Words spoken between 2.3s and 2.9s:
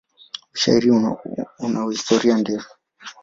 ndefu.